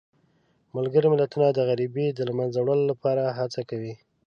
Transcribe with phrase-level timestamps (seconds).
[0.75, 3.93] ملګري ملتونه د غریبۍ د له منځه وړلو لپاره هڅه کوي.